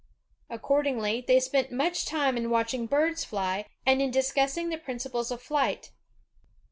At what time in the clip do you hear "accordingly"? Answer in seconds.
0.49-1.23